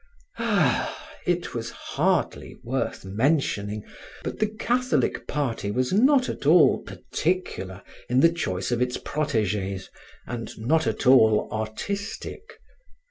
[0.39, 0.97] Ah!
[1.27, 3.83] it was hardly worth mentioning,
[4.23, 9.91] but the Catholic party was not at all particular in the choice of its proteges
[10.25, 12.59] and not at all artistic.